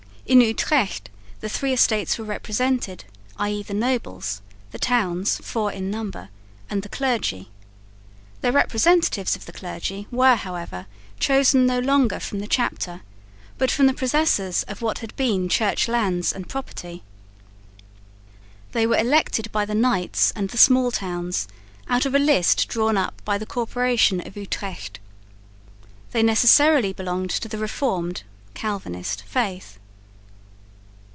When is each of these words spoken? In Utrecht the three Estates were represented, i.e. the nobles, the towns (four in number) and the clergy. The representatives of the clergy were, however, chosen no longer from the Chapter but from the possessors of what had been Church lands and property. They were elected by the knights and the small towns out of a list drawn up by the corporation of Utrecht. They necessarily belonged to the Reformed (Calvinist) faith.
In 0.27 0.39
Utrecht 0.39 1.09
the 1.41 1.49
three 1.49 1.73
Estates 1.73 2.17
were 2.17 2.23
represented, 2.23 3.03
i.e. 3.37 3.63
the 3.63 3.73
nobles, 3.73 4.41
the 4.71 4.79
towns 4.79 5.37
(four 5.43 5.73
in 5.73 5.91
number) 5.91 6.29
and 6.69 6.83
the 6.83 6.87
clergy. 6.87 7.49
The 8.39 8.53
representatives 8.53 9.35
of 9.35 9.45
the 9.45 9.51
clergy 9.51 10.07
were, 10.09 10.35
however, 10.37 10.85
chosen 11.19 11.65
no 11.65 11.79
longer 11.79 12.17
from 12.21 12.39
the 12.39 12.47
Chapter 12.47 13.01
but 13.57 13.69
from 13.71 13.87
the 13.87 13.93
possessors 13.93 14.63
of 14.69 14.81
what 14.81 14.99
had 14.99 15.13
been 15.17 15.49
Church 15.49 15.89
lands 15.89 16.31
and 16.31 16.47
property. 16.47 17.03
They 18.71 18.87
were 18.87 18.97
elected 18.97 19.51
by 19.51 19.65
the 19.65 19.75
knights 19.75 20.31
and 20.33 20.47
the 20.49 20.57
small 20.57 20.91
towns 20.91 21.45
out 21.89 22.05
of 22.05 22.15
a 22.15 22.19
list 22.19 22.69
drawn 22.69 22.95
up 22.95 23.21
by 23.25 23.37
the 23.37 23.45
corporation 23.45 24.25
of 24.25 24.37
Utrecht. 24.37 24.97
They 26.11 26.23
necessarily 26.23 26.93
belonged 26.93 27.31
to 27.31 27.49
the 27.49 27.57
Reformed 27.57 28.23
(Calvinist) 28.53 29.23
faith. 29.23 29.77